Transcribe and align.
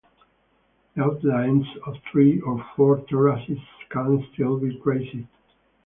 The 0.95 1.03
outlines 1.03 1.67
of 1.85 1.95
three 2.11 2.39
or 2.41 2.65
four 2.75 3.01
terraces 3.07 3.59
can 3.91 4.25
still 4.33 4.57
be 4.57 4.79
traced. 4.79 5.27